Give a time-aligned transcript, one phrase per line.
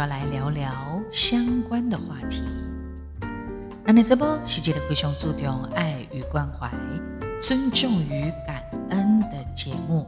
[0.00, 0.72] 要来聊聊
[1.10, 2.42] 相关的话题。
[3.84, 6.72] 那你这波是一个非常注重爱与关怀、
[7.38, 10.06] 尊重与感恩的节目。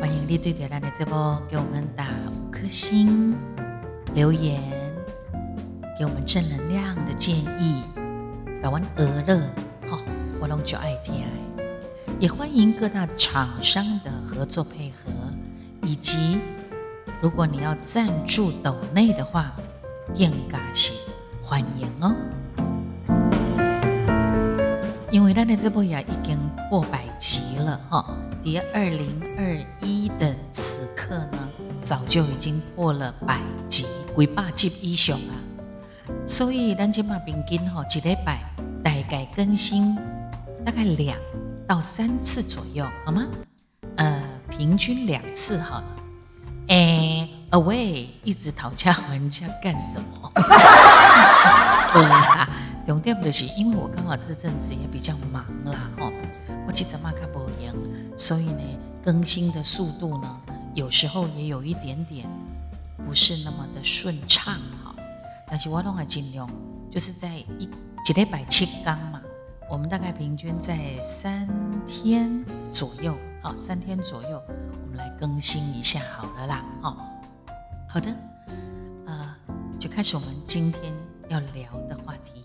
[0.00, 3.36] 欢迎你对着咱的这波给我们打五颗星
[4.14, 4.60] 留言，
[5.96, 7.84] 给我们正能量的建议，
[8.60, 9.38] 搞完俄乐，
[9.88, 9.96] 哈，
[10.40, 11.14] 我拢就爱听。
[12.18, 15.12] 也欢迎各大厂商的合作配合，
[15.82, 16.38] 以及
[17.22, 19.54] 如果你要赞助斗内的话，
[20.14, 20.92] 更加是
[21.42, 22.14] 欢迎哦。
[25.10, 31.48] 因为咱的这波也已经破百集了哈，第二零二一的此刻呢，
[31.80, 35.32] 早就已经破了百集，几百集以上啊。
[36.26, 38.40] 所以咱今嘛平均哈，一礼拜
[38.84, 39.96] 大概更新
[40.64, 41.18] 大概两
[41.66, 43.26] 到三次左右，好吗？
[43.96, 45.86] 呃，平均两次好了。
[47.56, 50.30] 哎，away，一直讨价还价干什么？
[51.92, 52.48] 对啦。
[52.86, 56.12] 重点就是，因为我刚好这阵子也比较忙啦，哦，
[56.68, 57.74] 我其实嘛看不赢，
[58.16, 58.62] 所以呢，
[59.02, 60.40] 更新的速度呢，
[60.72, 62.28] 有时候也有一点点
[63.04, 64.94] 不是那么的顺畅哈。
[65.48, 66.48] 但是我都还尽量，
[66.88, 67.68] 就是在一
[68.04, 69.20] 几礼拜七更嘛，
[69.68, 71.48] 我们大概平均在三
[71.88, 76.96] 天左右，好，三天左右，我们来更新一下好了啦，哦，
[77.96, 78.14] 好的，
[79.06, 79.34] 呃，
[79.80, 80.92] 就开始我们今天
[81.30, 82.44] 要聊的话题。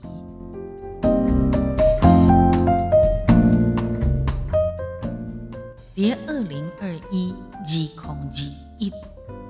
[5.94, 7.36] 在二零二一
[7.66, 8.94] 二空二一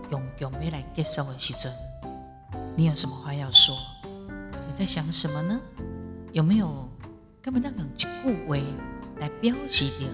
[0.10, 1.72] 用用要来结束的时阵，
[2.76, 3.76] 你有什么话要说？
[4.04, 5.62] 你在想什么呢？
[6.32, 6.90] 有没有
[7.44, 8.08] 根本要用一句
[8.48, 8.58] 话
[9.20, 10.08] 来标记掉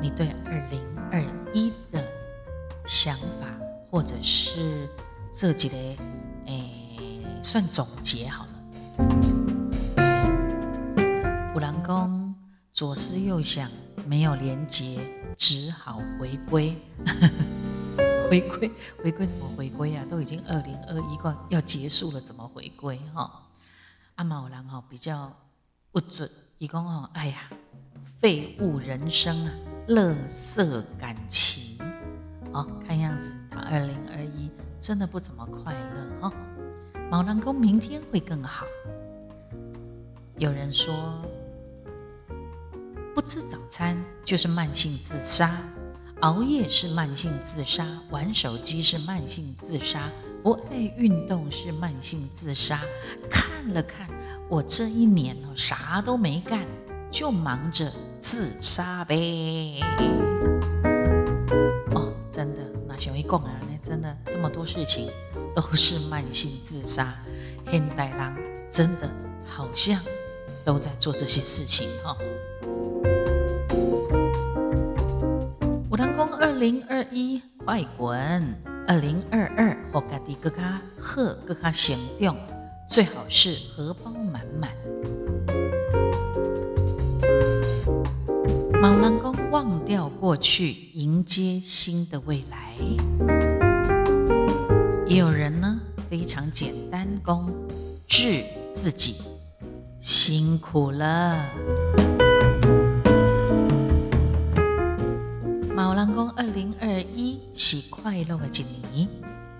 [0.00, 0.80] 你对二零
[1.12, 1.22] 二
[1.52, 2.02] 一的
[2.86, 3.46] 想法，
[3.90, 4.88] 或者是
[5.36, 5.76] 这几个
[6.46, 8.50] 诶算总结好了？
[11.56, 12.32] 五郎公
[12.72, 13.68] 左思右想，
[14.06, 15.00] 没有连接。
[15.36, 16.80] 只好回归，
[18.30, 18.70] 回归，
[19.02, 20.06] 回归怎么回归啊？
[20.08, 23.42] 都已经二零二一个要结束了，怎么回归哈？
[24.14, 25.36] 阿毛郎哈比较
[25.90, 27.50] 不准，一共哦，哎呀，
[28.20, 29.52] 废物人生啊，
[29.88, 31.84] 乐色感情，
[32.52, 33.96] 哦，看样子他二零
[34.84, 36.32] 真的不怎么快乐哦。
[37.10, 38.66] 毛郎公明天会更好。
[40.36, 40.94] 有人说。
[43.14, 45.48] 不吃早餐就是慢性自杀，
[46.20, 50.10] 熬夜是慢性自杀，玩手机是慢性自杀，
[50.42, 52.80] 不爱运动是慢性自杀。
[53.30, 54.10] 看了看
[54.48, 56.66] 我这一年哦，啥都没干，
[57.08, 59.80] 就忙着自杀呗。
[61.94, 65.10] 哦，真的，那小一讲啊，真的这么多事情
[65.54, 67.14] 都是慢性自杀。
[67.70, 68.36] 现代人
[68.70, 69.10] 真的
[69.46, 70.00] 好像
[70.64, 72.16] 都在做这些事情哈。
[75.90, 78.42] 五堂公二零二一快滚，
[78.88, 82.36] 二零二二和家己更加好，更加行动，
[82.88, 84.70] 最好是荷包满满。
[88.80, 93.43] 毛狼公忘掉过去，迎接新的未来。
[95.06, 97.52] 也有人呢，非常简单，公
[98.08, 98.42] 治
[98.72, 99.22] 自己，
[100.00, 101.50] 辛苦了。
[106.12, 109.08] 公二零二一是快乐的一年，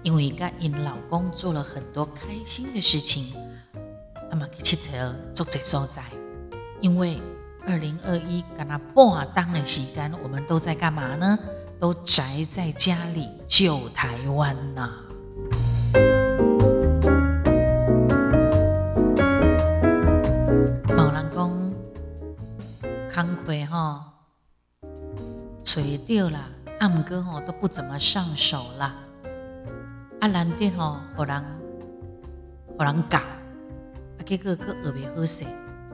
[0.02, 3.34] 因为跟因老公做了很多开心的事情。
[4.30, 6.02] 阿妈去佚佗做这所在，
[6.80, 7.18] 因为
[7.66, 11.38] 二零二一跟他半当的时间，我们都在干嘛呢？
[11.80, 14.92] 都宅在家里救台湾呐。
[23.14, 24.12] 康亏哈。
[25.62, 26.48] 垂掉了，
[26.80, 28.92] 阿姆哥吼都不怎么上手啦，
[30.18, 31.44] 啊，难得吼，互人
[32.76, 35.44] 互人教，啊，结果个耳别好势，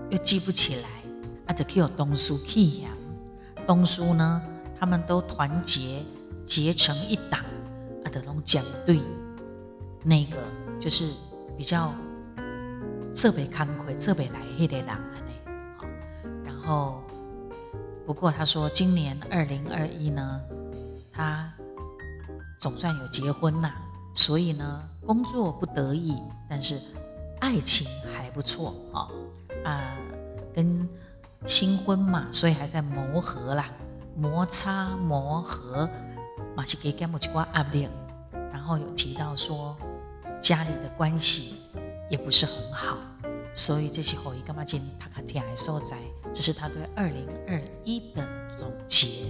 [0.08, 0.88] 又记不起来，
[1.46, 2.88] 啊，就去有东叔去呀。
[3.66, 4.42] 东叔呢，
[4.78, 6.02] 他们都团结
[6.46, 7.38] 结成一党，
[8.02, 8.98] 啊，的拢讲对，
[10.02, 10.38] 那个
[10.80, 11.04] 就是
[11.58, 11.92] 比较
[13.14, 15.34] 设备工课、设备来迄个人安尼，
[15.76, 15.86] 好，
[16.42, 17.02] 然后。
[18.10, 20.40] 不过他说，今年二零二一呢，
[21.12, 21.48] 他
[22.58, 23.72] 总算有结婚啦，
[24.16, 26.76] 所以呢，工作不得意，但是
[27.38, 29.06] 爱情还不错啊
[29.62, 29.96] 啊，
[30.52, 30.88] 跟
[31.46, 33.70] 新婚嘛，所以还在磨合啦，
[34.16, 35.88] 摩擦磨合，
[36.56, 37.88] 马西给给莫奇瓜压力，
[38.52, 39.76] 然后有提到说
[40.40, 41.60] 家里的关系
[42.10, 42.98] 也不是很好，
[43.54, 45.96] 所以这些后裔干嘛进他看天还受灾，
[46.32, 48.26] 这是他对二零二一的
[48.56, 49.24] 总结。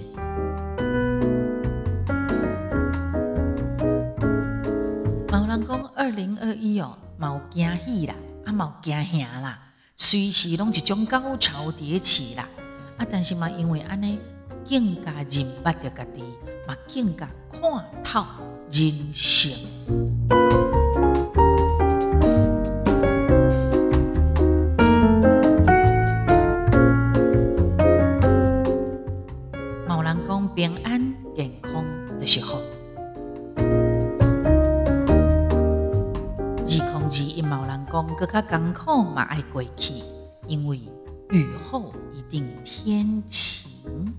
[5.29, 8.15] 毛人讲二零二一哦，冇惊喜啦，
[8.45, 9.59] 啊冇惊吓啦，
[9.97, 12.47] 随时拢一种高潮迭起啦，
[12.99, 14.19] 啊但是嘛，因为安尼
[14.69, 16.23] 更加认捌着家己，
[16.69, 18.25] 嘛更加看透
[18.71, 19.57] 人性。
[39.31, 39.95] 爱过去，
[40.49, 40.81] 因为
[41.31, 44.13] 雨后一定天晴。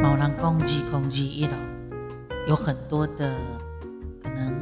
[0.00, 1.52] 毛人讲二空二一楼，
[2.46, 3.34] 有很多的
[4.22, 4.54] 可能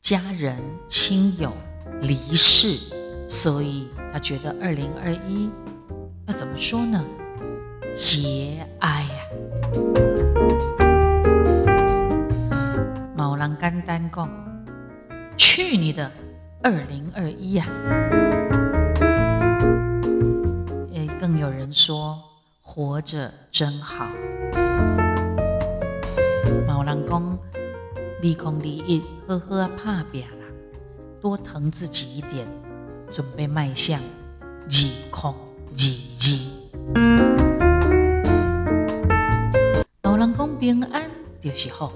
[0.00, 0.58] 家人
[0.88, 1.52] 亲友
[2.00, 2.92] 离世，
[3.28, 5.48] 所以他觉得二零二一
[6.26, 7.04] 要怎么说呢？
[7.94, 10.41] 节哀呀、
[13.72, 14.28] 人简单讲，
[15.38, 16.10] 去你的
[16.62, 17.64] 二零二一呀！
[20.92, 22.22] 诶，更有人说
[22.60, 24.08] 活着真好。
[26.66, 27.38] 毛人讲，
[28.20, 30.44] 利空利益，呵呵啊，怕扁啦，
[31.22, 32.46] 多疼自己一点，
[33.10, 35.34] 准备迈向二空
[35.70, 35.80] 二
[36.20, 36.28] 二。
[40.02, 41.10] 毛人讲平安
[41.40, 41.90] 就是好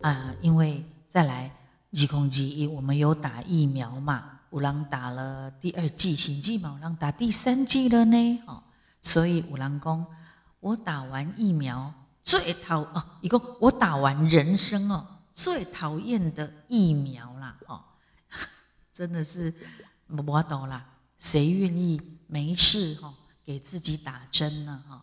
[0.00, 1.54] 啊，因为再来
[1.92, 8.62] 二空二一，我们有打疫苗嘛，有人打了第二剂，甚至嘛有人打第三剂了呢，哦，
[9.02, 10.06] 所以五郎讲
[10.60, 11.92] 我打完疫苗
[12.22, 17.82] 最讨哦，一个我打完人生哦最讨厌的疫苗啦，哦，
[18.92, 19.52] 真的是
[20.08, 20.84] 我懂啦，
[21.18, 23.14] 谁愿意没事哈、哦、
[23.44, 25.02] 给自己打针呢哈、哦？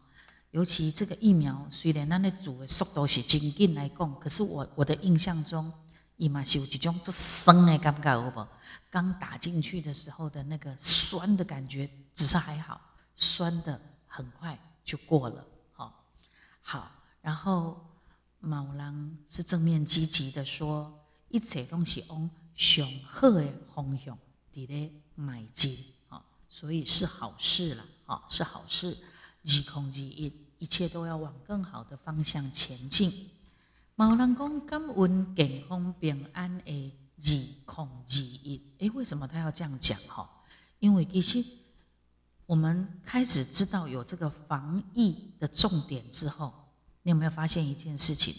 [0.58, 5.72] 尤其这个疫苗，虽然咱的煮的速度是真紧来讲，可是我我的印象中，
[6.16, 8.48] 伊嘛是有一种做酸的感觉，有无？
[8.90, 12.82] 刚打进去的时候的那个酸的感觉，只是还好，
[13.16, 16.04] 酸的很快就过了，好，
[16.64, 17.80] 好，然后
[18.40, 20.92] 某人是正面积极的说，
[21.30, 23.46] 一切东西往上好的
[23.76, 24.18] 方向
[24.52, 25.72] 伫咧迈进，
[26.10, 28.98] 啊，所以是好事了，啊，是好事。
[29.50, 33.12] 二空二一，一切都要往更好的方向前进。
[33.96, 39.98] 毛人讲感恩健康平安的二空二一，诶，为什么他要这样讲？
[40.08, 40.30] 哈，
[40.80, 41.44] 因为其实
[42.46, 46.54] 我们开始知道有这个防疫的重点之后，
[47.02, 48.34] 你有没有发现一件事情？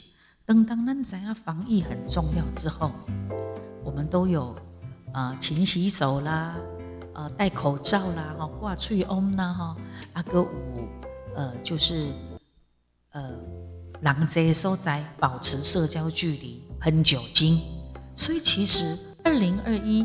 [0.47, 2.93] 等当咱知影防疫很重要之后，
[3.85, 4.57] 我们都有
[5.13, 6.57] 呃勤洗手啦。
[7.15, 9.77] 呃，戴口罩啦，哈，挂喙嗡啦，哈，
[10.13, 10.89] 啊个五，
[11.39, 12.09] 呃，就是
[13.13, 13.31] 呃，
[14.01, 17.61] 人这所在保持社交距离，喷酒精。
[18.17, 20.05] 所以其实二零二一，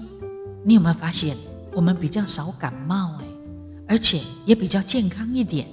[0.63, 1.35] 你有没有发现
[1.73, 3.25] 我们比较少感冒哎，
[3.87, 5.67] 而且也比较健康一点，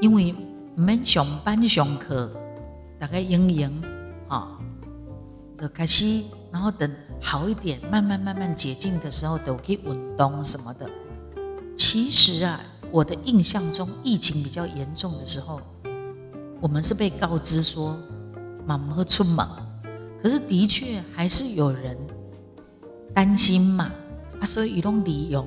[0.00, 0.34] 因为
[0.74, 2.32] 我们上班上课
[2.98, 3.82] 大概营营
[4.28, 4.58] 啊，
[5.60, 6.90] 就开始，然后等。
[7.18, 10.88] 好一点，慢慢慢慢解禁的时候，都可以运动什么的。
[11.76, 15.60] 其实啊，我的印象中，疫情比较严重的时候，
[16.60, 17.96] 我们是被告知说
[18.66, 19.46] “满门出门”，
[20.22, 21.96] 可是的确还是有人
[23.14, 23.90] 担心嘛
[24.40, 25.46] 啊，所以移动利用，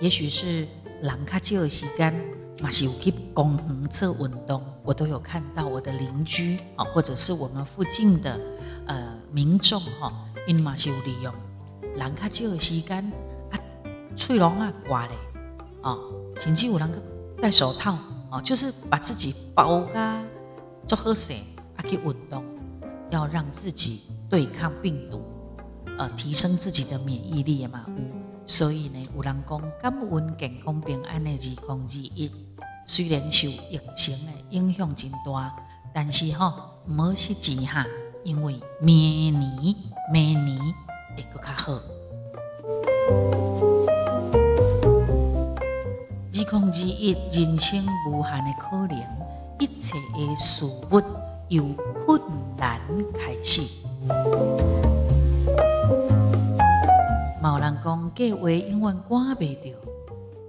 [0.00, 0.66] 也许是
[1.02, 2.14] 人较少的时间，
[2.60, 8.40] 嘛是有去公园做运动，我都有看到我的邻居啊，或者是我们附近的
[8.86, 10.12] 呃民众哈。
[10.46, 11.34] 因嘛是有利用，
[11.96, 12.98] 人较少的时间
[13.50, 13.58] 啊，
[14.14, 15.16] 喙拢啊挂咧，
[15.82, 15.98] 哦，
[16.38, 17.02] 甚至有人
[17.40, 17.98] 戴手套，
[18.30, 20.22] 哦，就是把自己包噶
[20.86, 21.32] 做好势
[21.76, 22.44] 啊去运动，
[23.10, 25.22] 要让自己对抗病毒，
[25.98, 27.84] 呃，提升自己的免疫力嘛。
[27.88, 27.94] 有，
[28.46, 32.30] 所以呢，有人讲感恩健康平安的二空二一，
[32.86, 35.56] 虽然受疫情的影响真大，
[35.92, 36.52] 但是吼，
[36.88, 37.86] 唔好失志哈。
[38.24, 39.74] 因为明年、
[40.12, 40.58] 明年
[41.16, 41.80] 会更加好。
[46.38, 48.98] 二空二一，人生无限的可能，
[49.58, 51.02] 一切的事物
[51.48, 51.64] 由
[52.04, 52.20] 困
[52.58, 52.78] 难
[53.14, 53.62] 开始。
[57.40, 59.72] 某人讲计划永远赶不掉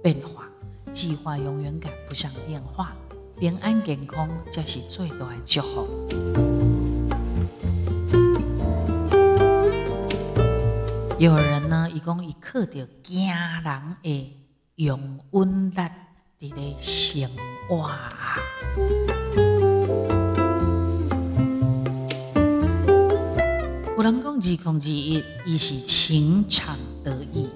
[0.02, 0.44] 变化，
[0.92, 2.92] 计划永远赶不上变化，
[3.38, 5.88] 平安健康才是最大的祝福。
[11.18, 14.37] 有人呢，伊讲伊靠着惊人的
[14.78, 15.76] 用温力
[16.38, 17.28] 伫咧生
[17.68, 17.90] 活。
[23.96, 27.50] 有人讲二空二一，伊是情场得意，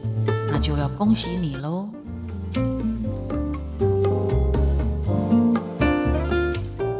[0.50, 1.88] 那就要恭喜你喽。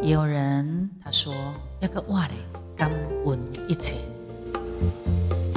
[0.04, 1.34] 有人他说
[1.80, 2.34] 要个话嘞，
[2.76, 2.88] 感
[3.26, 3.94] 恩一切，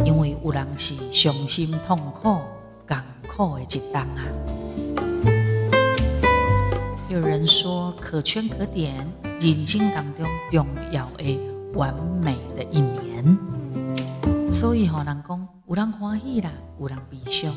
[0.04, 2.40] 因为有人是伤心痛苦、
[2.88, 4.26] 艰苦的一当啊。
[8.16, 9.06] 可圈可点，
[9.42, 11.38] 人生当中重要的
[11.74, 13.38] 完美的一年。
[14.50, 17.54] 所以吼，人讲有人欢喜啦，有人悲伤，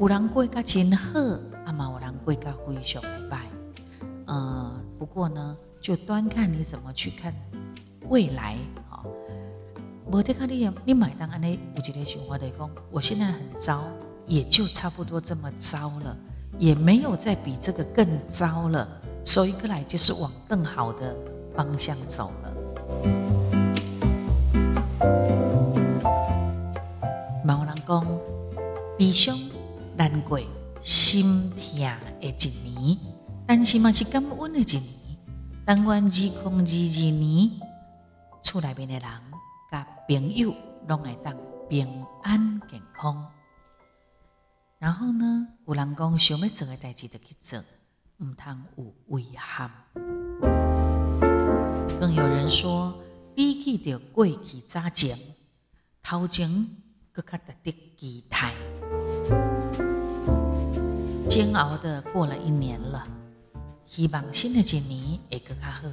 [0.00, 1.20] 有人过得真好，
[1.64, 3.42] 啊嘛有人过得非常的败。
[4.26, 7.32] 呃，不过呢，就端看你怎么去看
[8.08, 8.56] 未来。
[8.90, 9.00] 哈，
[10.10, 13.84] 无得看你你买单安尼有一个想法的讲，我现在很糟，
[14.26, 16.16] 也就差不多这么糟了，
[16.58, 18.88] 也没有再比这个更糟了，
[19.24, 21.16] 所以过来就是往更好的
[21.54, 22.50] 方向走了。
[27.86, 28.20] 讲
[28.96, 29.38] 悲伤
[29.94, 30.40] 难过
[30.80, 31.78] 心痛
[32.18, 32.98] 的一年，
[33.46, 34.94] 但是嘛是感恩的一年。
[35.66, 37.50] 但愿二零二二年，
[38.42, 39.02] 厝内面的人
[39.70, 40.54] 甲朋友
[40.88, 41.36] 拢会当
[41.68, 43.30] 平安健康。
[44.78, 47.60] 然后呢，有人讲想要做的代志就去做，
[48.18, 48.62] 毋通
[49.08, 49.70] 有遗憾。
[52.00, 52.94] 更有人说，
[53.34, 55.16] 比起着过去早前，
[56.02, 56.66] 头前。
[57.16, 58.52] 搁较值得期待，
[61.28, 63.06] 煎熬的过了一年了，
[63.84, 65.86] 希望新的一年会搁较好。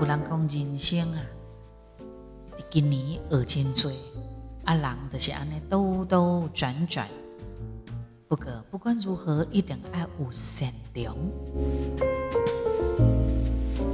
[0.00, 1.20] 有人讲人生啊，
[2.70, 3.92] 今年学真多，
[4.64, 7.06] 啊人就是安尼兜兜转转，
[8.28, 11.16] 不过不管如何，一定爱有善良。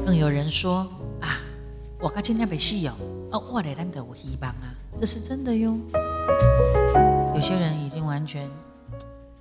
[0.05, 0.87] 更有人说
[1.21, 1.41] 啊。
[2.03, 2.97] 我看今天没戏哦，
[3.31, 5.79] 哦，我来难得有希望啊，这是真的哟。
[7.35, 8.51] 有些人已经完全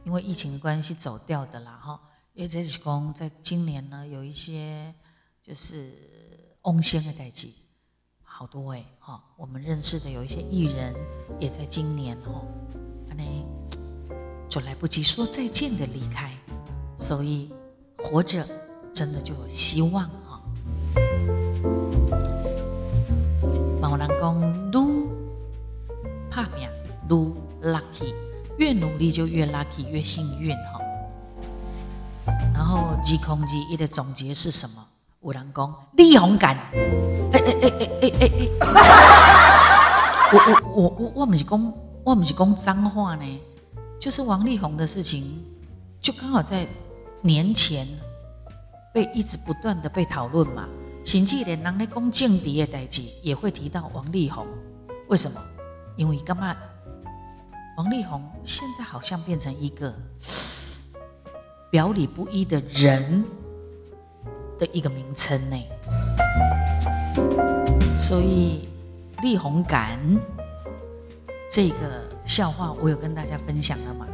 [0.04, 1.98] 因为疫情的关系走掉的啦，哈。
[2.34, 4.94] 因为这是讲在今年呢，有一些
[5.42, 5.94] 就是
[6.64, 7.54] 翁仙的代际，
[8.40, 9.22] 好多哎，哈。
[9.36, 10.96] 我们认识的有一些艺人，
[11.42, 12.42] 也在今年哈，
[13.10, 13.46] 安尼
[14.48, 16.32] 就来不及说再见的离开，
[16.98, 17.52] 所以
[17.98, 18.48] 活着
[18.94, 20.10] 真的就有希望。
[23.82, 24.42] 某人讲，
[24.72, 25.10] 愈
[26.32, 26.70] 怕命
[27.10, 28.14] 愈 lucky，
[28.58, 30.80] 越努力就越 lucky，越幸运哈。
[32.54, 34.86] 然后二空二一的总结是什么？
[35.22, 36.56] 有人讲力宏感，
[37.34, 41.74] 哎哎哎哎哎哎哎，我我我我我唔是讲
[42.06, 43.42] 我唔是讲脏话呢，
[44.00, 45.22] 就是王力宏的事情，
[46.00, 46.66] 就刚好在
[47.22, 47.86] 年前
[48.94, 50.66] 被一直不断的被讨论嘛。
[51.04, 54.48] 甚至连人咧讲政敌的代志，也会提到王力宏。
[55.10, 55.42] 为什么？
[55.98, 56.56] 因为干嘛？
[57.78, 59.94] 王力宏现在好像变成一个
[61.70, 63.26] 表里不一的人
[64.60, 65.58] 的一个名称呢。
[67.98, 68.68] 所以
[69.22, 69.98] 力宏感
[71.50, 71.76] 这个
[72.26, 74.06] 笑话，我有跟大家分享了吗？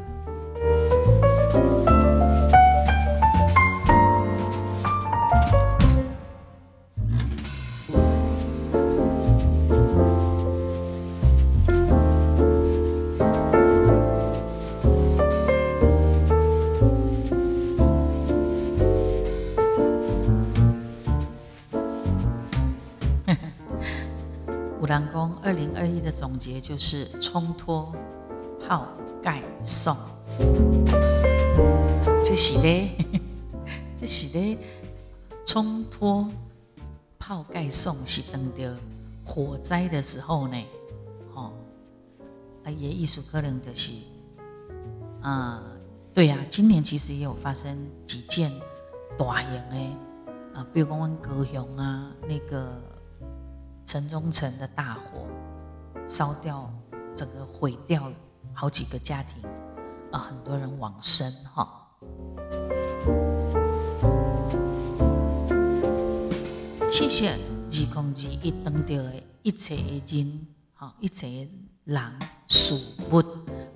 [26.25, 27.93] 总结就是冲脱、
[28.59, 28.87] 泡
[29.21, 29.95] 盖送。
[32.23, 32.89] 这是咧，
[33.95, 34.57] 这是咧，
[35.45, 36.27] 冲脱、
[37.19, 38.75] 泡盖送是等着
[39.23, 40.57] 火灾的时候呢，
[41.35, 41.53] 哦，
[42.63, 43.91] 啊也艺术可能就是，
[45.21, 45.61] 啊，
[46.11, 47.77] 对呀，今年其实也有发生
[48.07, 48.51] 几件
[49.15, 52.67] 大型的，啊，比如讲阮高雄啊，那个。
[53.87, 55.27] 城中城的大火
[56.07, 56.71] 烧掉，
[57.15, 58.11] 整个毁掉
[58.53, 59.43] 好几个家庭，
[60.11, 61.81] 啊，很多人往生哈。
[66.91, 71.49] 谢谢二公二一当到的一切的人，哈，一切的
[71.85, 72.01] 人
[72.47, 72.75] 事
[73.11, 73.23] 物，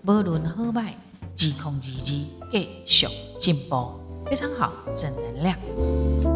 [0.05, 3.07] 无论好歹，二公二一继续
[3.39, 6.28] 进步，非常好，正能量。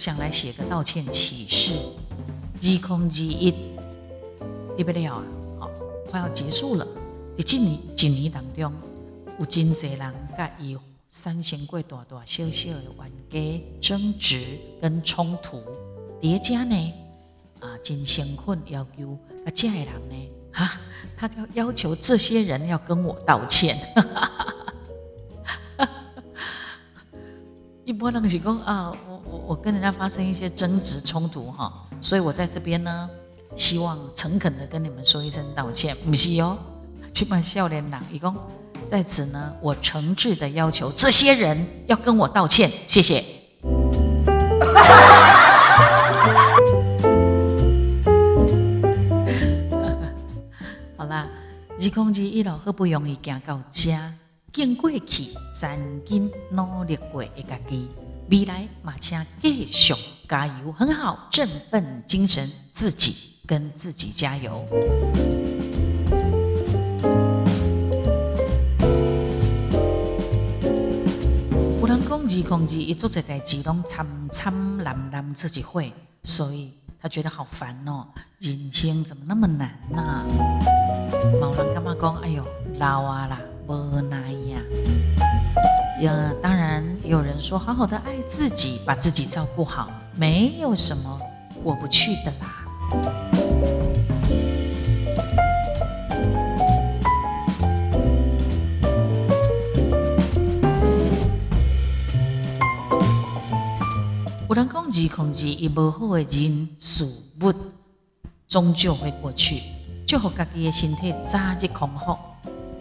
[0.00, 1.74] 想来写个道歉启事。
[2.62, 3.54] 二空二一，
[4.74, 5.22] 对不了啊，
[5.60, 5.70] 好，
[6.10, 6.86] 快要结束了。
[7.36, 8.72] 在今年一年当中。
[9.38, 10.76] 有真侪人甲伊
[11.08, 15.62] 产生过大大小小的冤家、争执跟冲突
[16.20, 16.92] 叠加呢，
[17.60, 19.16] 啊，真辛苦要求
[19.46, 20.78] 啊，这的人呢，哈，
[21.16, 23.74] 他要要求这些人要跟我道歉。
[27.86, 28.94] 一般人是讲啊，
[29.50, 33.10] 我跟人家发生一些争执冲突哈，所以我在这边呢，
[33.56, 36.56] 希望诚恳的跟你们说一声道歉，不是哦，
[37.12, 38.32] 起码笑脸人伊讲。
[38.88, 43.24] 在此呢，我诚挚的要求这些人要跟我道歉，谢谢。
[50.96, 51.28] 好啦，
[51.76, 54.14] 二空之一路好不容易行到家，
[54.52, 57.88] 经过去，曾经努力过的家己，
[58.30, 59.92] 未来马请继续
[60.28, 63.12] 加油，很好，振奋精神，自己
[63.44, 64.64] 跟自己加油。
[71.80, 76.70] 有人讲二控二一做这代志拢参参难难自己会，所以
[77.02, 78.06] 他觉得好烦哦。
[78.38, 80.24] 人生怎么那么难呐？
[81.40, 82.14] 某人干嘛讲？
[82.18, 82.46] 哎呦，
[82.78, 84.62] 老啊啦，无奈呀。
[86.00, 91.20] 呀，当然有人说，好好的爱自己，把自己照顾好，没有什么
[91.62, 92.56] 过不去的啦。
[104.48, 107.04] 有人讲，二控制伊无好的人事
[107.42, 107.52] 物，
[108.48, 109.60] 终究会过去。
[110.06, 112.16] 祝福家己的身体早日康复，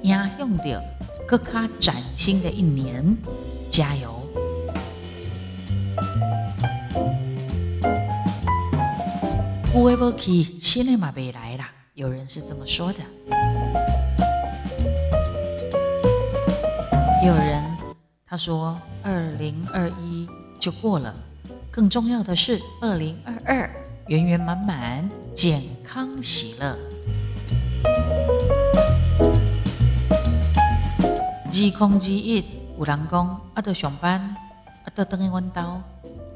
[0.04, 0.82] 迎向着
[1.30, 3.16] 更加崭新的一年，
[3.70, 4.20] 加油！
[9.76, 11.70] 有诶无去，新的嘛未来啦。
[11.94, 13.00] 有人是这么说的。
[17.24, 17.64] 有人
[18.26, 20.28] 他说，二零二一
[20.60, 21.14] 就过了。
[21.70, 23.70] 更重要的是，二零二二
[24.08, 26.76] 圆圆满满，健康喜乐。
[31.52, 32.44] 二空之一，
[32.78, 34.36] 有人讲，阿得上班，
[34.86, 35.82] 阿得等于弯刀，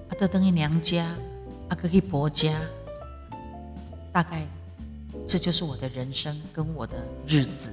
[0.09, 1.05] 阿得等于娘家，
[1.69, 2.51] 阿可去婆家。
[4.11, 4.41] 大概
[5.27, 6.95] 这就是我的人生跟我的
[7.27, 7.71] 日子。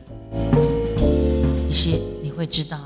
[1.67, 2.79] 一些你会知道，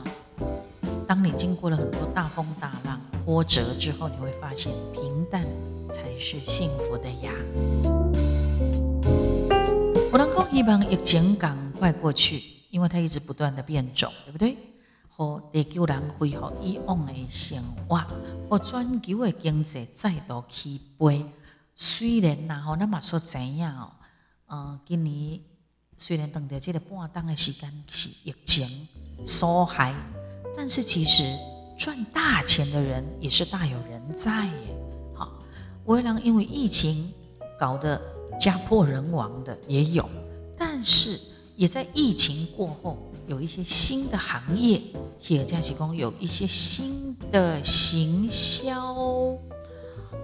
[1.06, 3.00] 当你经过了很多大风大浪。
[3.24, 5.42] 波折之后，你会发现平淡
[5.90, 7.32] 才是幸福的呀。
[10.12, 14.56] 我能够希望疫情赶快过去，因为它一直不断的变种，对不对？
[15.08, 18.04] 和地球人恢复以往的生活，
[18.50, 21.24] 和全球的经济再度起飞。
[21.76, 23.92] 虽然然后那么说怎样哦，
[24.46, 25.40] 呃，今年
[25.96, 28.88] 虽然等到这个半当的时间是疫情
[29.24, 29.94] 所害，
[30.56, 31.22] 但是其实。
[31.76, 34.76] 赚大钱的人也是大有人在耶。
[35.12, 35.32] 好，
[35.86, 37.12] 微让因为疫情
[37.58, 38.00] 搞得
[38.38, 40.08] 家破人亡的也有，
[40.56, 41.18] 但是
[41.56, 44.80] 也在疫情过后有一些新的行业，
[45.20, 49.36] 企业家提供有一些新的行销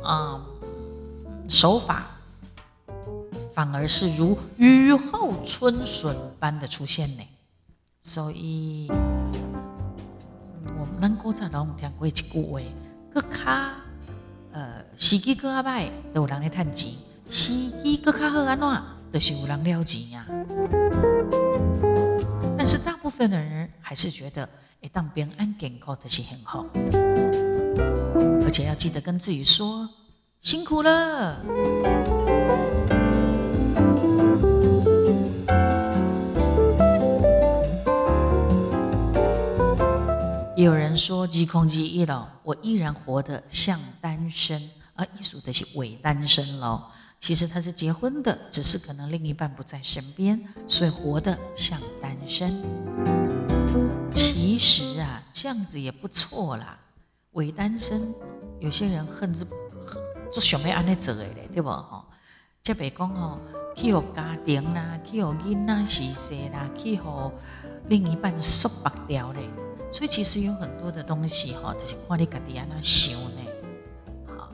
[0.02, 0.46] 啊
[1.48, 2.06] 手法，
[3.54, 7.22] 反而是如雨后春笋般的出现呢。
[8.02, 8.88] 所以。
[11.00, 12.60] 咱古早拢听过一句话，
[13.10, 13.72] 搁卡
[14.52, 16.90] 呃时机搁较歹，都有人来趁钱；
[17.30, 18.68] 时机搁较好安怎，
[19.12, 20.26] 都是有人了钱呀。
[22.56, 24.48] 但是大部分的人还是觉得，
[24.80, 26.66] 一当平安健康的是很好，
[28.44, 29.88] 而且要记得跟自己说
[30.40, 31.42] 辛苦了。
[40.56, 46.82] 有人说，机空机一了，我依然活得像单身，而艺术的是伪单身喽。
[47.20, 52.62] 其实他是结婚的，只是可能另一半不在身边，所以活得像单身。
[54.12, 56.78] 其实啊，这样子也不错啦。
[57.32, 58.14] 伪单身，
[58.58, 60.02] 有些人恨之恨，
[60.32, 61.68] 做想要安尼做的，对不？
[61.68, 62.04] 吼，
[62.62, 63.38] 即别讲吼，
[63.76, 67.30] 去互家庭啦，去互囡仔死死啦，去互
[67.86, 69.48] 另一半束缚掉嘞。
[69.92, 73.40] 所以其实有很多的东西吼，就是看你家己安那想呢。
[74.38, 74.52] 好，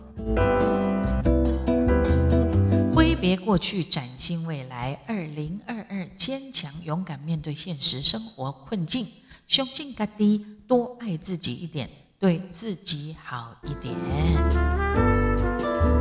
[3.16, 5.00] 别过去，崭新未来。
[5.06, 9.06] 二零二二，坚强勇敢面对现实生活困境，
[9.48, 13.94] 相信家己，多爱自己一点，对自己好一点。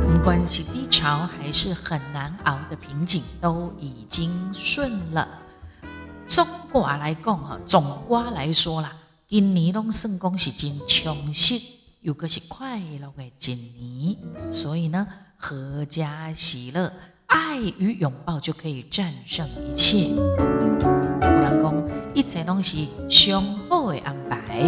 [0.02, 5.42] 不管是低潮还是很难熬的瓶颈，都已经顺了。
[6.26, 8.92] 总瓜来讲哈，总瓜来说啦。
[9.28, 11.60] 今年拢算讲是真充实，
[12.02, 15.06] 又个是快乐的一年，所以呢，
[15.40, 16.90] 阖家喜乐，
[17.26, 20.08] 爱与拥抱就可以战胜一切。
[20.08, 21.74] 有人讲，
[22.14, 24.60] 一切拢是上好的安排。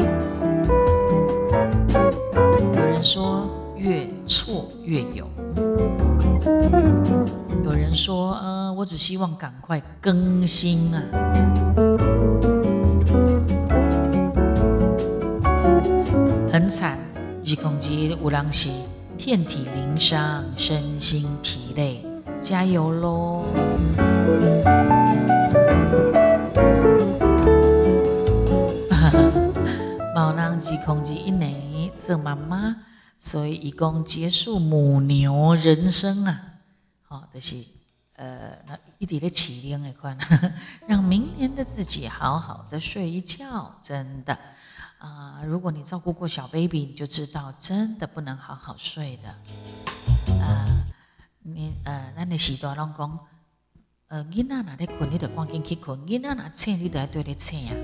[2.74, 5.28] 有人说，越挫越勇。
[7.64, 11.02] 有人说，呃，我只希望赶快更新啊。
[16.52, 16.98] 很惨，
[17.44, 18.68] 二空机有人是
[19.18, 22.02] 遍体鳞伤，身心疲累，
[22.40, 23.44] 加油喽！
[30.14, 32.76] 毛囊及空机一年做妈妈，
[33.18, 36.40] 所以一共结束母牛人生啊！
[37.02, 37.56] 好，就是
[38.14, 40.16] 呃，那一点的起灵的款，
[40.86, 44.38] 让明年的自己好好的睡一觉，真的。
[44.98, 49.34] 啊，如果你照顾过小 baby，你就知道真的不能好好睡的。
[50.40, 50.84] 呃，
[51.42, 53.18] 你呃，那你许多拢讲，
[54.08, 57.74] 呃，囡仔哪在困，你得赶紧去困；囡仔哪醒，你得要对咧醒啊。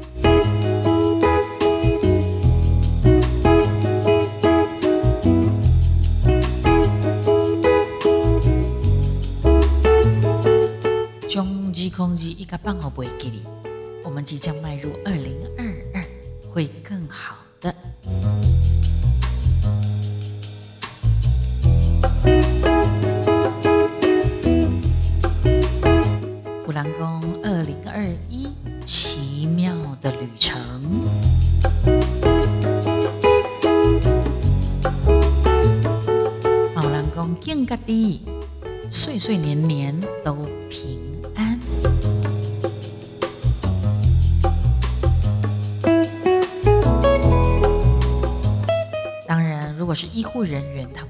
[11.29, 13.45] 将机空机一个半号背给你，
[14.05, 15.74] 我们即将迈入二零二。
[16.55, 17.75] 会更好的。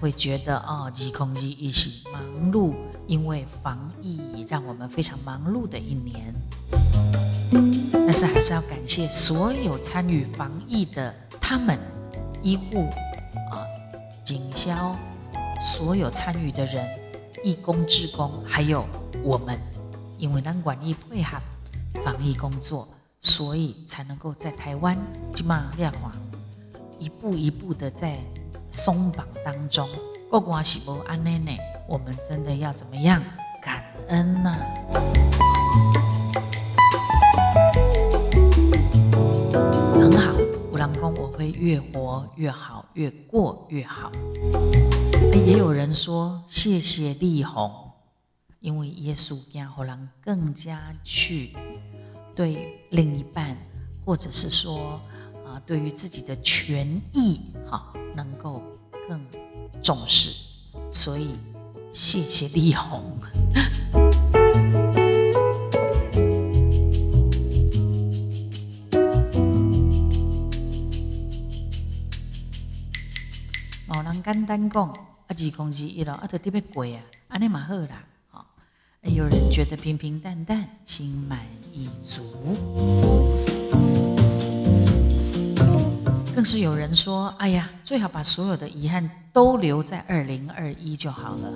[0.05, 2.75] 会觉得哦，疾控机一起忙碌，
[3.07, 6.35] 因为防疫让我们非常忙碌的一年。
[7.91, 11.79] 但是还是要感谢所有参与防疫的他们，
[12.43, 12.87] 医护
[13.51, 13.65] 啊，
[14.23, 14.95] 警消，
[15.59, 16.87] 所有参与的人，
[17.43, 18.85] 义工、志工，还有
[19.23, 19.59] 我们，
[20.19, 21.41] 因为咱管理配合
[22.05, 22.87] 防疫工作，
[23.23, 24.99] 所以才能够在台湾
[25.35, 26.13] 这么亮华
[26.99, 28.19] 一步一步的在。
[28.75, 29.89] 松绑当中，
[30.29, 31.53] 过关是无安内呢？
[31.89, 33.23] 我们真的要怎么样
[33.63, 34.53] 感恩呢？
[39.95, 40.35] 很好，
[40.73, 44.11] 五郎公，我会越活越好，越过越好。
[45.47, 47.71] 也有人说谢谢力宏，
[48.59, 51.55] 因为耶稣让后人更加去
[52.35, 53.57] 对另一半，
[54.05, 55.01] 或者是说
[55.47, 55.63] 啊。
[55.65, 58.63] 对于自己的权益，哈，能够
[59.09, 59.21] 更
[59.83, 60.31] 重视，
[60.91, 61.31] 所以
[61.93, 63.03] 谢谢力宏。
[73.87, 74.97] 某 人简单讲，啊，
[75.29, 78.05] 二公之一咯，啊，特别贵啊，安尼嘛好啦，
[79.03, 83.24] 有人觉得平平淡淡，心满意足。
[86.35, 91.53] 更是有人说：“哎呀，最好把所有的遗憾都留在二零二一就好了。”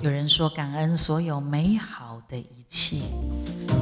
[0.00, 3.00] 有人说：“感恩所有美好的一切。”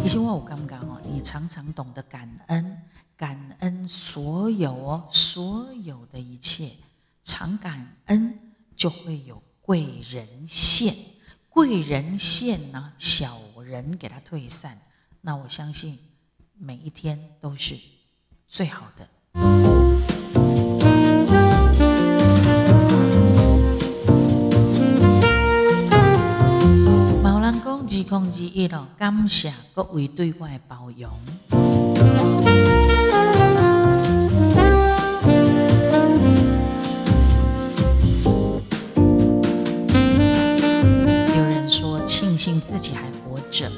[0.02, 2.78] 其实我有感觉哦，你常常懂得感恩，
[3.14, 6.70] 感恩所有哦，所有的一切，
[7.22, 8.38] 常感恩
[8.74, 10.94] 就会有贵人现。
[11.50, 14.78] 贵人现呢，小人给他退散。
[15.20, 15.98] 那我相信
[16.57, 17.76] 每一天都是
[18.46, 19.09] 最好的。
[27.22, 31.11] 毛人公之空之一咯，感谢各位对我的包容。
[41.37, 43.70] 有人说庆幸自己还活着，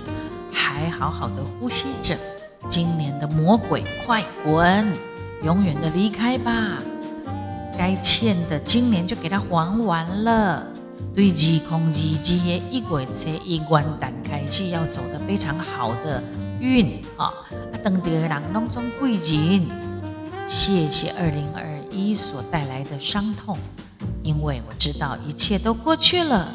[0.59, 1.11] 还好。
[1.11, 2.16] 好的呼吸着。
[2.68, 4.87] 今年的魔鬼，快滚，
[5.42, 6.83] 永远的离开吧！
[7.79, 10.66] 该欠的，今年就给他还完了。
[11.14, 16.23] 对二空二之的一鬼车一关胆开始要走的非常好的
[16.61, 17.27] 运啊！
[17.27, 17.33] 啊，
[17.83, 19.66] 等的人拢中贵人，
[20.47, 23.57] 谢谢二零二一所带来的伤痛，
[24.23, 26.53] 因为我知道一切都过去了。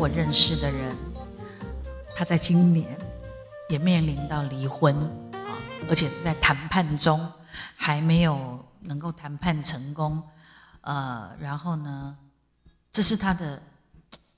[0.00, 0.96] 我认识的人，
[2.16, 2.96] 他在今年
[3.68, 4.96] 也面临到离婚
[5.34, 5.60] 啊，
[5.90, 7.20] 而且是在谈判中
[7.76, 10.22] 还没有能够谈判成功。
[10.80, 12.16] 呃，然后呢，
[12.90, 13.60] 这是他的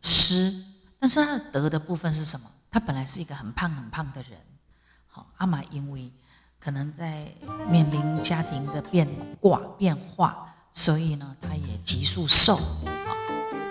[0.00, 0.52] 失，
[0.98, 2.50] 但是他的得的部分是什么？
[2.68, 4.32] 他本来是一个很胖很胖的人，
[5.06, 6.10] 好，阿玛因为
[6.58, 7.32] 可能在
[7.68, 9.08] 面临家庭的变
[9.40, 13.14] 卦变化，所以呢，他也急速瘦啊。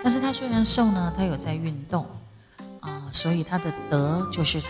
[0.03, 2.05] 但是他虽然瘦呢，他有在运动
[2.79, 4.69] 啊，所以他的德就是他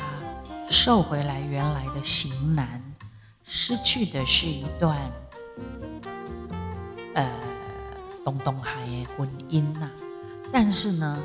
[0.69, 2.81] 瘦回来原来的型男，
[3.45, 4.97] 失去的是一段
[7.13, 7.29] 呃
[8.25, 9.89] 东东海的婚姻呐。
[10.51, 11.17] 但是呢，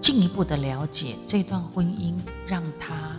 [0.00, 2.14] 进一步的了解这段婚姻，
[2.46, 3.16] 让他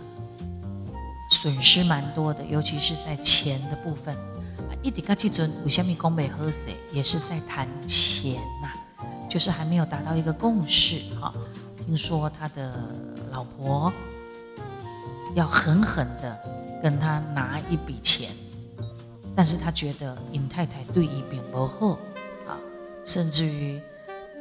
[1.28, 4.16] 损失蛮多的，尤其是在钱的部分。
[4.80, 8.70] 一迪卡基尊为什么讲未喝水，也是在谈钱呐。
[9.34, 11.34] 就是还没有达到一个共识哈。
[11.84, 12.72] 听说他的
[13.32, 13.92] 老婆
[15.34, 16.38] 要狠狠的
[16.80, 18.30] 跟他拿一笔钱，
[19.34, 21.94] 但是他觉得尹太太对伊并不厚
[22.46, 22.54] 啊，
[23.04, 23.80] 甚至于，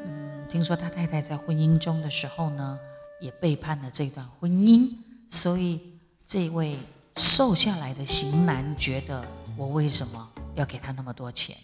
[0.05, 2.77] 嗯，听说他太太在婚姻中的时候呢，
[3.19, 4.91] 也背叛了这段婚姻，
[5.27, 5.81] 所以
[6.23, 6.77] 这位
[7.15, 9.25] 瘦下来的型男觉得，
[9.57, 11.57] 我为什么要给他那么多钱？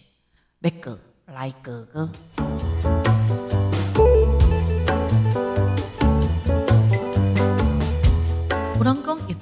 [0.60, 2.10] 别哥来哥哥。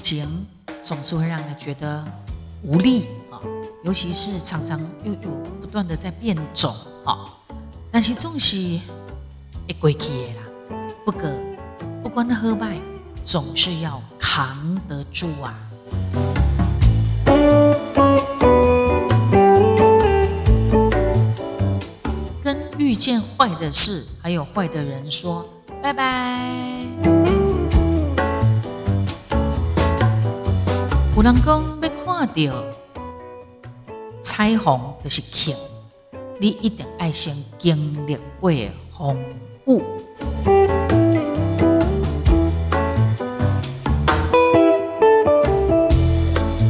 [0.09, 0.47] 情
[0.81, 2.03] 总是会让人觉得
[2.62, 3.37] 无力啊，
[3.85, 6.73] 尤其是常常又有不断的在变种
[7.05, 7.29] 啊，
[7.92, 8.57] 但是总是
[9.66, 10.81] 会过去的啦。
[11.05, 11.31] 不过
[12.03, 12.79] 不管好败，
[13.23, 15.55] 总是要扛得住啊。
[22.42, 25.47] 跟遇见坏的事还有坏的人说
[25.83, 27.38] 拜拜。
[31.18, 32.64] 有人讲要看到
[34.22, 35.52] 彩虹就是晴，
[36.38, 38.52] 你一定爱先经历过
[38.96, 39.18] 风
[39.66, 39.83] 雨。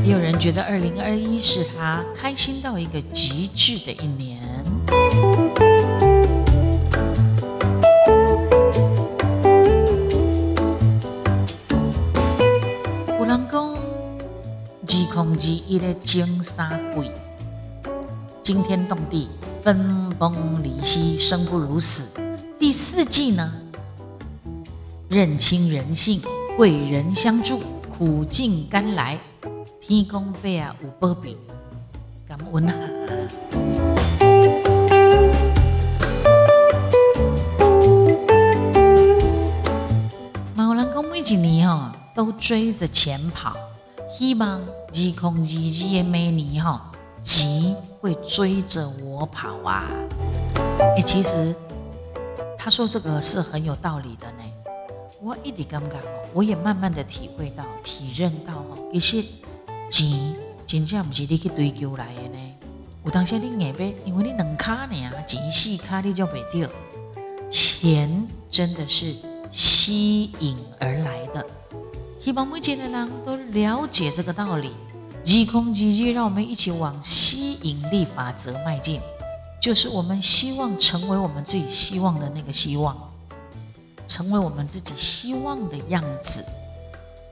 [0.02, 4.40] 也有人觉得二零二一是他开心到一个极致的一年。
[15.36, 17.10] 之一的金沙鬼，
[18.42, 19.28] 惊天动地，
[19.62, 22.20] 分崩离析，生不如死。
[22.58, 23.52] 第四季呢，
[25.08, 26.20] 认清人性，
[26.56, 27.60] 贵人相助，
[27.96, 29.18] 苦尽甘来，
[29.80, 31.36] 天公伯啊有保庇，
[32.26, 32.74] 感恩啊！
[40.54, 43.56] 马兰公每一年哦，都追着钱跑。
[44.08, 46.90] 希望二零二二的每年哈，
[47.22, 49.84] 钱会追着我跑啊！
[50.96, 51.54] 哎，其实
[52.56, 54.42] 他说这个是很有道理的呢。
[55.20, 59.22] 我一直感觉哦，我也慢慢的体会到、体认到哈，其实
[59.90, 60.34] 钱
[60.66, 62.38] 真正不是你去追求来的呢。
[63.04, 66.68] 有当时你硬要，因为你两卡呢，钱四卡你就袂掉。
[67.50, 69.14] 钱真的是
[69.50, 71.44] 吸引而来的。
[72.20, 74.70] 希望每一个人都了解这个道理。
[75.24, 79.00] 即空即即，让我们一起往吸引力法则迈进，
[79.60, 82.96] 就是我们希望成为我们自己希望的那个希望，
[84.06, 86.42] 成为我们自己希望的样子。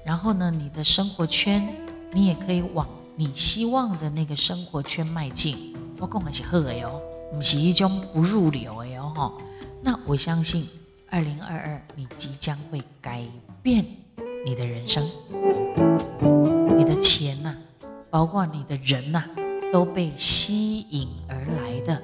[0.04, 1.66] 然后呢，你的生活圈，
[2.12, 5.74] 你也可以往你希望的那个生活圈迈进。
[5.98, 7.00] 我讲的是好的哦，
[7.32, 9.32] 不是一种不入流的哦。
[9.82, 10.68] 那我相信，
[11.08, 13.24] 二零二二你即将会改
[13.62, 13.86] 变。
[14.46, 15.02] 你的人生，
[16.78, 17.52] 你的钱呐，
[18.08, 19.24] 包括你的人呐，
[19.72, 22.00] 都被吸引而来的。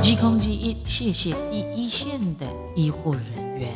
[0.00, 3.22] 疾空机一，谢谢第一线的医护人
[3.56, 3.72] 员，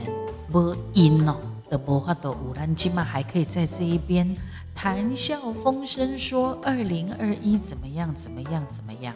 [0.52, 1.36] 无因哦，
[1.68, 4.36] 的无法度有，咱今嘛还可以在这一边
[4.74, 8.12] 谈笑风生，说二零二一怎么样？
[8.12, 8.66] 怎么样？
[8.68, 9.14] 怎么样？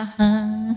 [0.00, 0.76] 安康。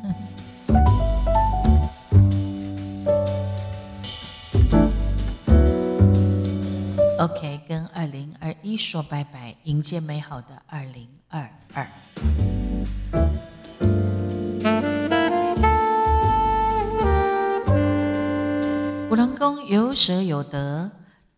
[7.19, 11.87] OK，跟二零二一说拜拜，迎接美好的二零二二。
[19.09, 20.91] 五郎公有舍有得，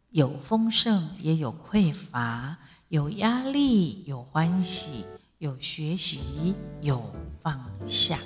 [0.10, 5.06] 有丰盛也有匮乏，有压力有欢喜，
[5.38, 7.04] 有学习有
[7.42, 8.18] 放下。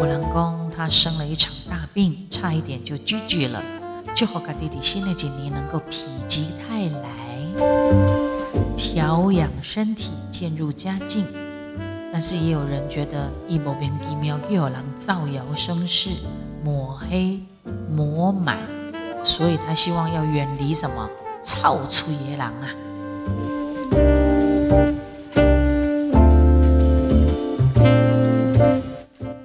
[0.00, 3.62] 五郎公他生了一场大病，差一点就 GG 了，
[4.16, 7.38] 就好他弟弟新的几年能够否极泰来，
[8.76, 11.24] 调养身体，渐入佳境。
[12.12, 16.10] 但是也有人觉得一莫名其妙就有人造谣生事、
[16.64, 17.40] 抹黑、
[17.94, 18.58] 抹满，
[19.22, 21.08] 所以他希望要远离什么
[21.42, 22.68] 臭出野狼啊。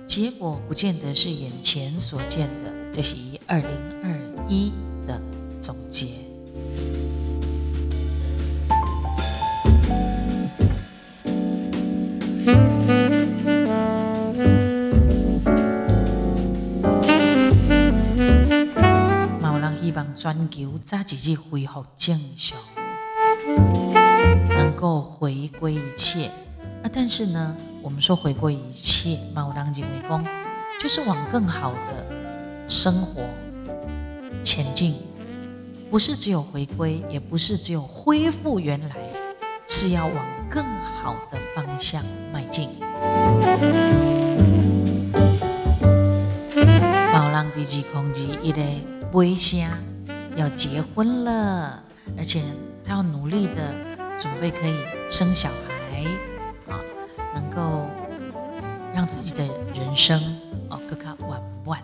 [0.08, 3.70] 结果不见得是眼前所见的，这是以二零
[4.04, 4.72] 二一
[5.08, 5.22] 的
[5.60, 6.25] 总结。
[20.26, 22.58] 全球早一日恢复正常，
[24.50, 26.26] 能够回归一切。
[26.82, 30.26] 啊，但是呢，我们说回归一切，嘛有人认为讲，
[30.82, 33.22] 就是往更好的生活
[34.44, 34.96] 前进，
[35.92, 38.96] 不是只有回归，也不是只有恢复原来，
[39.68, 42.68] 是要往更好的方向迈进。
[47.14, 49.62] 毛浪第几空机一类微声
[50.36, 51.82] 要结婚了，
[52.18, 52.42] 而且
[52.86, 53.74] 他要努力的
[54.20, 54.76] 准备可以
[55.10, 56.04] 生小孩，
[56.72, 56.80] 啊，
[57.34, 57.88] 能够
[58.94, 60.20] 让自己的人生
[60.70, 61.82] 哦更加完完。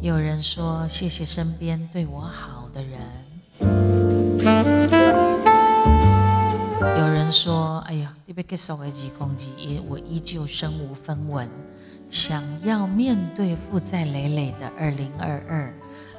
[0.00, 3.00] 有人说谢谢身边对我好的人。
[6.80, 7.75] 有人说
[8.36, 11.48] ：“哎呀，你别给所谓几空几一，我依旧身无分文，
[12.10, 15.74] 想要面对负债累累的二零二二。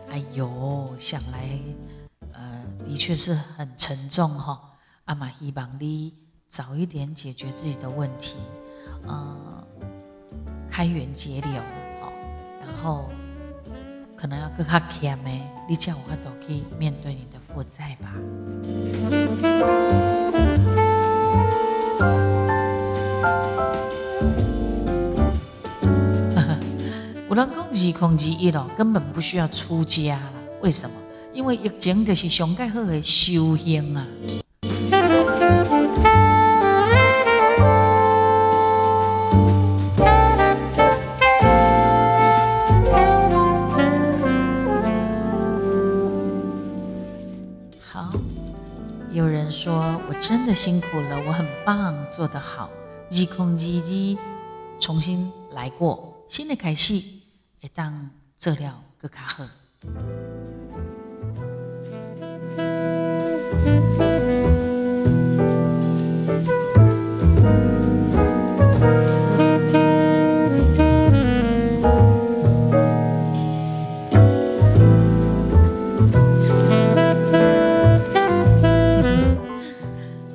[0.10, 1.48] 哎呦，想来，
[2.34, 4.60] 呃，的确是很沉重哈。
[5.06, 6.12] 阿玛希望你
[6.50, 8.38] 早一点解决自己的问题，
[9.06, 9.64] 呃，
[10.70, 11.62] 开源节流，
[12.02, 12.12] 好，
[12.66, 13.12] 然后
[14.18, 15.30] 可能要更加谦的，
[15.70, 18.12] 你叫我都可以面对你的负债吧。”
[27.38, 30.34] 人讲二空二一咯，根本不需要出家了。
[30.62, 30.96] 为什么？
[31.32, 34.08] 因为疫情就是上盖好的修行啊。
[47.88, 48.10] 好，
[49.12, 52.68] 有人说我真的辛苦了，我很棒，做得好。
[53.12, 54.18] 二空二一，
[54.80, 57.00] 重新来过，新的开始，
[57.62, 59.48] 会当做了更加好。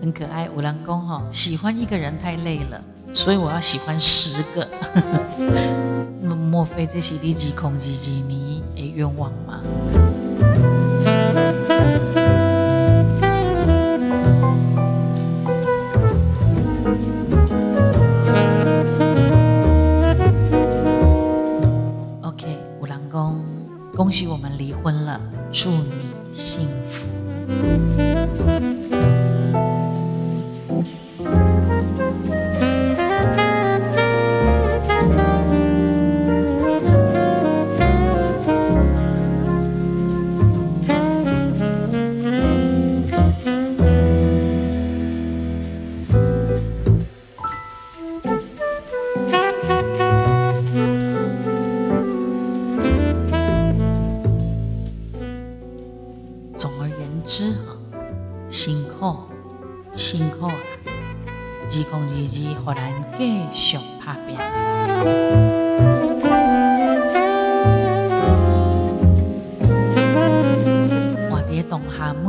[0.00, 4.68] 很可爱，五郎公哈，喜欢一个人太累了，所以我要喜欢十个。
[6.62, 9.32] 莫非这是你二空二二年的愿望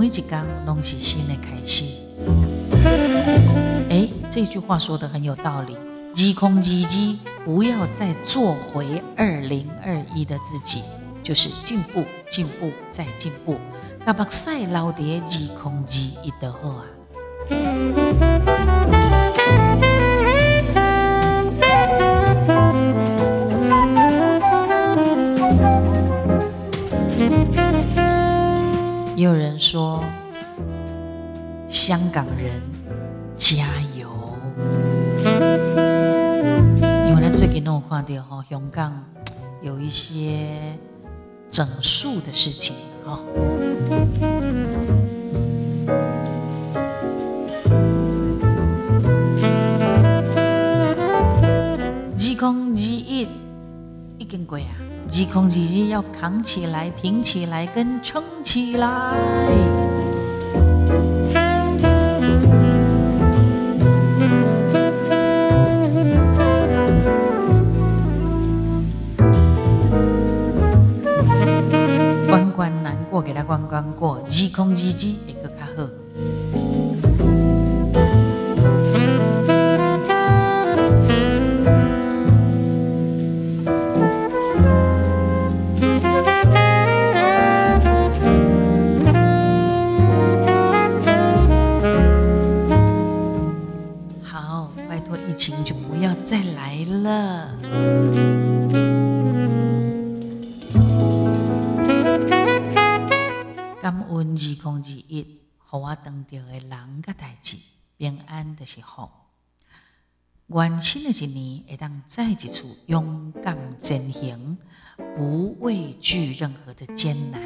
[0.04, 1.86] 每一天拢是新的开始。
[3.89, 5.78] 哎，这句话说的很有道理。
[5.78, 10.82] 二空二一，不要再做回二零二一的自己，
[11.24, 13.58] 就是进步，进步，再进步。
[14.06, 16.84] 噶目屎流伫二空二一的好啊！
[29.24, 30.03] 有人说，
[31.69, 32.61] 香港人
[33.38, 33.63] 加
[33.97, 34.09] 油！
[37.07, 39.01] 因为呢，最近我看到哈，香港
[39.61, 40.78] 有一些
[41.49, 42.76] 整数的事情。
[43.05, 43.17] 哈，
[52.17, 53.30] 二零二一
[54.17, 54.82] 已经过啊，
[55.14, 59.16] 鸡控鸡鸡要扛起来、挺起来、跟撑起来。
[72.28, 74.20] 关关难过，给他关关过。
[74.28, 75.32] 鸡控鸡鸡。
[105.96, 107.58] 当着的人甲代志
[107.98, 109.12] 平安的时候，
[110.48, 114.58] 愿新的一年会当再一次勇敢前行，
[115.16, 117.41] 不畏惧任何的艰难。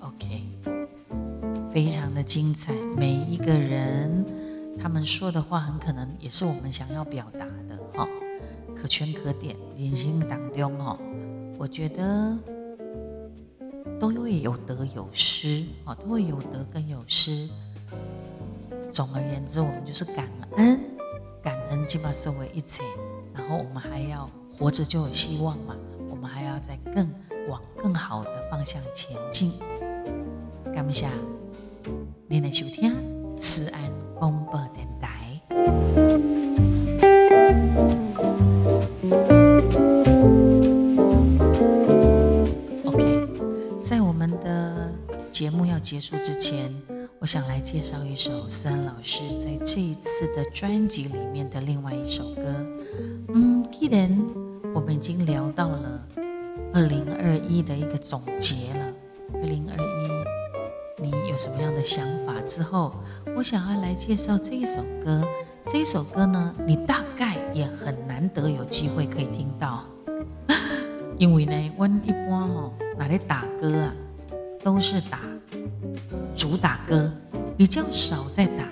[0.00, 0.46] OK，
[1.72, 4.11] 非常的精彩，每一个人。
[4.82, 8.08] 他们说的话很可能也是我们想要表达的，哈，
[8.74, 10.98] 可圈可点，人心当中，哈，
[11.56, 12.36] 我觉得
[14.00, 17.48] 都会有得有失，哦，都会有得跟有失。
[18.90, 20.80] 总而言之，我们就是感恩，
[21.40, 22.82] 感恩基本社会一切，
[23.32, 24.28] 然后我们还要
[24.58, 25.76] 活着就有希望嘛，
[26.10, 27.08] 我们还要在更
[27.48, 29.52] 往更好的方向前进。
[30.74, 31.06] 感谢
[32.26, 32.92] 您的收听，
[33.38, 33.80] 慈安
[34.22, 34.62] 广播。
[45.32, 46.72] 节目要结束之前，
[47.18, 52.44] 我想来介绍一首思安老师在这一次的专辑里面的另外一首歌。
[53.34, 54.08] 嗯，既然
[54.72, 56.06] 我们已经聊到了
[56.72, 58.92] 二零二一的一个总结了，
[59.34, 60.11] 二零二一
[61.32, 62.40] 有什么样的想法？
[62.42, 62.94] 之后，
[63.34, 65.26] 我想要来介绍这一首歌。
[65.64, 69.82] 这一首歌呢，你大概也很难得有机会可以听到，
[71.16, 73.94] 因为呢，我一般哦，拿来打歌啊。
[74.64, 75.18] 都是打
[76.36, 77.10] 主打歌，
[77.56, 78.68] 比较少在打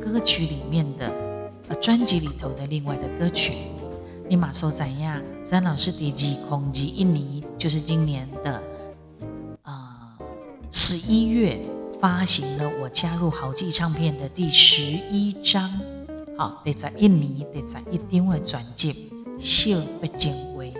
[0.00, 1.12] 歌曲里面的
[1.68, 3.54] 呃专辑里头的另外的歌曲。
[4.28, 5.20] 你马说怎样？
[5.42, 8.62] 三老师第几空吉印尼就是今年的
[10.72, 11.58] 十一月
[12.00, 15.68] 发行了我加入好记唱片的第十一张，
[16.38, 18.94] 好得在印尼得在一定会转接
[19.36, 20.72] 秀被敬威，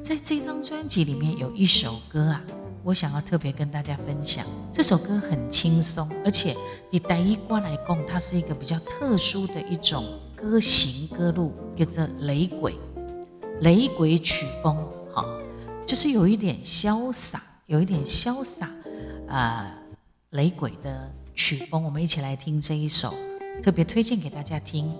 [0.00, 2.40] 在这张专辑里面有一首歌啊。
[2.84, 6.54] 我想要特别跟大家分享这首歌很轻松，而且
[6.92, 10.04] 以第一关来讲，它是一个比较特殊的一种
[10.36, 12.76] 歌型歌路，叫做雷鬼，
[13.60, 14.76] 雷鬼曲风，
[15.12, 15.26] 好，
[15.84, 18.68] 就是有一点潇洒，有一点潇洒，
[19.28, 19.72] 呃，
[20.30, 23.12] 雷鬼的曲风，我们一起来听这一首，
[23.62, 24.94] 特别推荐给大家听，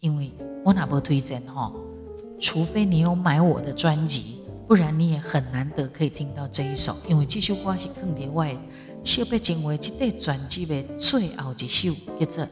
[0.00, 0.32] 因为
[0.64, 1.72] 我哪不推荐哈，
[2.40, 4.36] 除非你有买我的专辑。
[4.66, 8.54] 不然你也很难得可以听到这一首，因为这首歌是更迭外
[9.02, 12.44] 特别成为这代专辑的最后一首，叫做《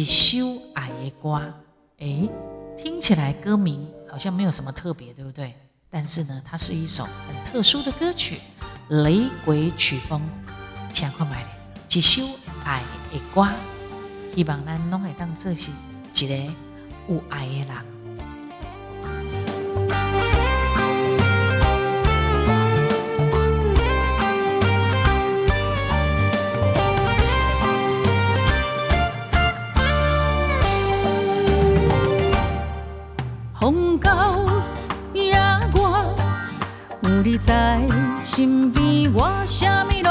[0.00, 1.28] 一首爱的歌》。
[1.98, 2.26] 哎，
[2.78, 5.52] 听起来歌名好像没有什么特别，对不对？
[5.90, 8.38] 但是呢，它是一首很特殊的歌曲，
[8.88, 10.18] 雷鬼曲风，
[10.92, 11.48] 请看卖咧，
[11.88, 12.22] 一首
[12.64, 12.82] 爱
[13.12, 13.48] 的歌，
[14.34, 15.70] 希望咱拢会当做是
[16.14, 16.34] 一个
[17.08, 17.68] 有爱的人。
[33.58, 34.44] 风高
[35.14, 35.34] 夜
[35.74, 36.04] 外，
[37.02, 37.80] 有你在
[38.24, 40.09] 身边，我什么都。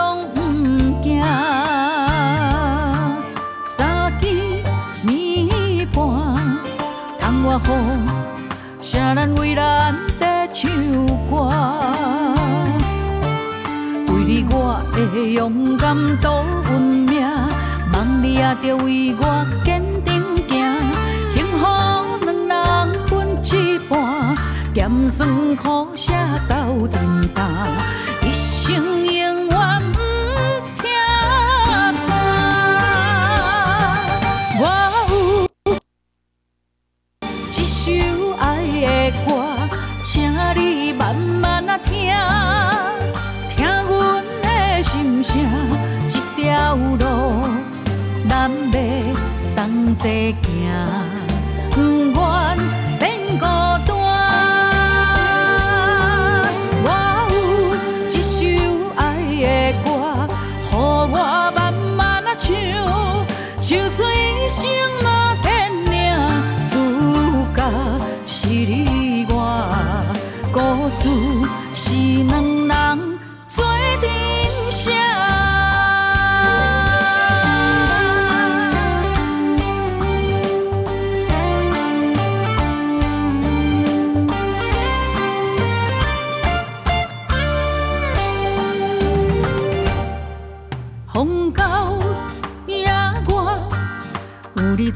[8.82, 10.70] 谁人为咱在唱
[11.30, 11.50] 歌？
[14.08, 16.28] 为你我会勇敢赌
[16.72, 17.28] 运命，
[17.94, 20.52] 望你也着为我坚定行。
[21.34, 21.66] 幸福
[22.48, 24.36] 两人分一半，
[24.74, 26.14] 咸酸苦涩
[26.48, 26.98] 斗阵
[27.34, 27.46] 担，
[41.70, 41.94] 啊听，
[43.56, 45.38] 听阮的心声，
[46.08, 47.46] 一条路
[48.28, 48.76] 咱要
[49.56, 50.50] 同齐行，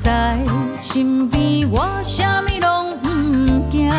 [0.03, 0.37] 在
[0.81, 3.05] 身边，我啥物拢毋
[3.71, 3.89] 惊。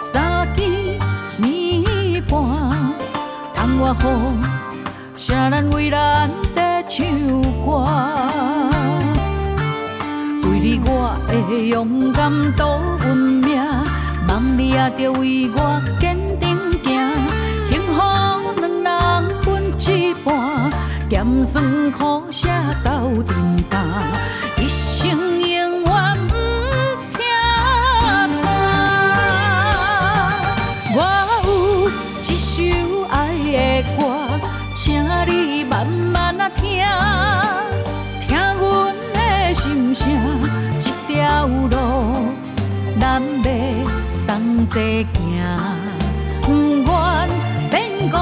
[0.00, 0.60] 三更
[1.40, 2.34] 暝半，
[3.54, 4.04] 窗外雨，
[5.14, 7.06] 谁人为咱在唱
[7.64, 7.86] 歌？
[10.42, 12.64] 为你我会勇敢赌
[13.06, 13.56] 运命，
[14.26, 16.88] 望你也着为我坚定行。
[17.68, 18.02] 幸福
[18.82, 19.48] 两人分
[19.78, 20.28] 一半，
[21.10, 22.48] 咸酸苦涩
[22.84, 23.34] 斗阵
[23.68, 23.84] 担，
[24.56, 26.34] 一生永远不
[27.10, 27.18] 听
[28.28, 28.38] 散。
[30.94, 30.98] 我
[31.42, 31.90] 有
[32.22, 32.62] 一首
[33.10, 34.00] 爱的歌，
[34.72, 36.86] 请你慢慢啊听，
[38.28, 40.08] 听阮的心声，
[40.78, 41.74] 一条路
[43.00, 43.50] 咱要
[44.28, 45.18] 同齐行，
[46.42, 46.88] 不愿
[47.68, 48.16] 变孤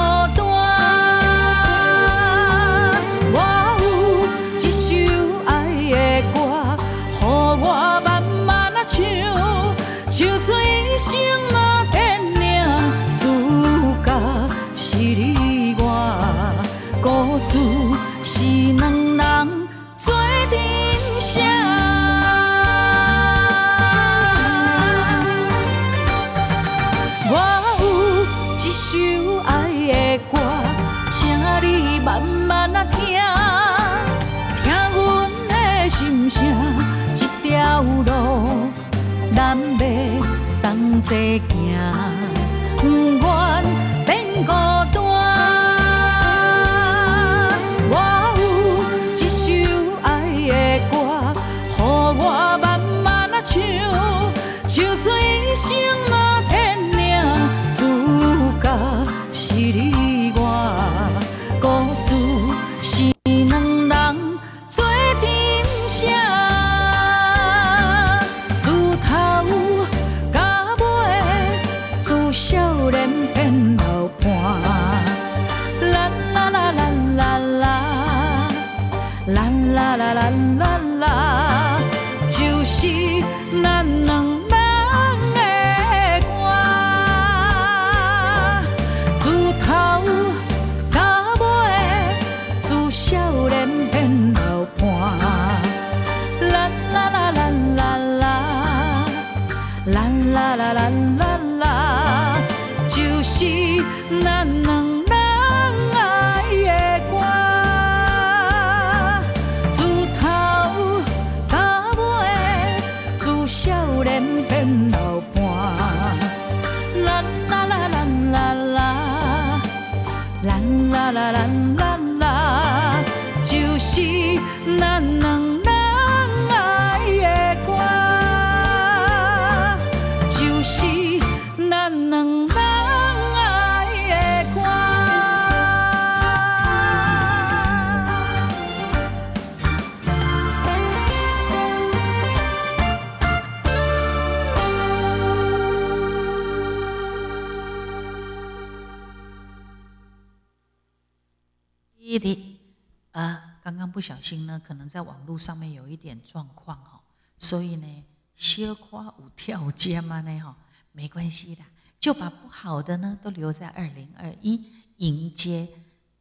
[153.99, 157.01] 不小心呢，可能在网络上面有一点状况哈，
[157.37, 158.05] 所以呢，
[158.37, 160.57] 小夸舞跳尖嘛呢哈，
[160.93, 161.65] 没关系的，
[161.99, 165.69] 就把不好的呢都留在二零二一，迎接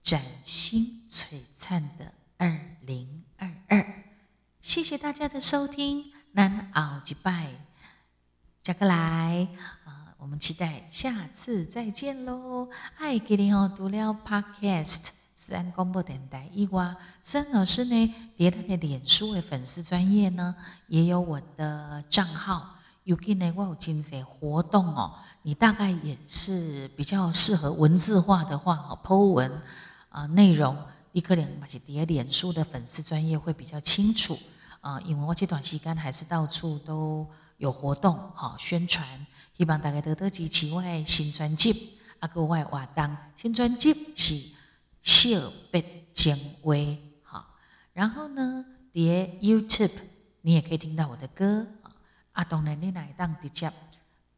[0.02, 4.04] 崭新璀璨的二零二二。
[4.60, 7.64] 谢谢大家的收听，南奥吉拜，
[8.64, 9.48] 加个来
[9.86, 10.16] 啊！
[10.18, 12.72] 我们期待下次再见喽！
[12.98, 15.16] 爱给你哦，读了 Podcast
[15.48, 16.93] 自然广播电台以外，
[17.24, 20.54] 孙老师呢，在他的脸书的粉丝专业呢，
[20.89, 22.76] 也有我的账号。
[23.06, 29.50] 尤其呢，我有进些活动哦，你大概也是比较适合文字化的话哦，Po 文
[30.10, 30.76] 啊内容，
[31.14, 34.38] 你可能嘛是在脸书的粉丝专业会比较清楚
[34.82, 37.26] 啊，因为我这段时间还是到处都
[37.56, 39.08] 有活动哈，宣传。
[39.58, 43.18] 希望大家多多支持我的新专辑，啊，个我的活动。
[43.38, 44.34] 新专辑是
[45.08, 45.39] 《小
[45.72, 46.74] 别情话》
[47.24, 47.47] 哈。
[47.93, 48.99] 然后呢，在
[49.41, 49.97] YouTube
[50.41, 51.66] 你也可以听到我的歌
[52.34, 52.43] 啊。
[52.43, 53.72] 当然，你来当直接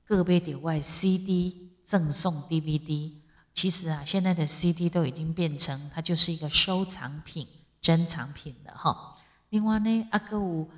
[0.06, 3.14] 个别的外 CD 赠送 DVD。
[3.52, 7.48] 其实啊，现在的 CD 都已经变成它就是一个收藏品、
[7.82, 9.18] 珍藏品了哈。
[9.50, 10.70] 另外呢，啊个有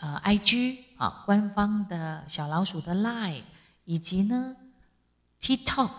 [0.00, 3.42] 呃 IG 啊，官方的小老鼠的 Line。
[3.86, 4.56] 以及呢
[5.42, 5.90] ，TikTok，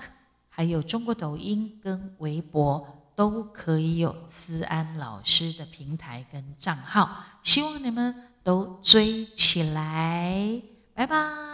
[0.50, 8.14] 还有中国抖音跟微博都可以有思安老师的平台跟账号，希望你们
[8.44, 10.62] 都追起来，
[10.94, 11.45] 拜拜。